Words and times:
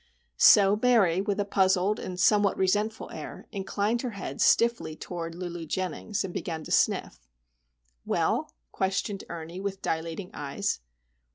So 0.39 0.79
Mary, 0.81 1.21
with 1.21 1.39
a 1.39 1.45
puzzled 1.45 1.99
and 1.99 2.19
somewhat 2.19 2.57
resentful 2.57 3.11
air, 3.11 3.45
inclined 3.51 4.01
her 4.01 4.09
head 4.17 4.41
stiffly 4.41 4.95
toward 4.95 5.35
Lulu 5.35 5.67
Jennings 5.67 6.23
and 6.23 6.33
began 6.33 6.63
to 6.63 6.71
sniff. 6.71 7.19
"Well?" 8.03 8.51
questioned 8.71 9.23
Ernie, 9.29 9.59
with 9.61 9.83
dilating 9.83 10.31
eyes. 10.33 10.79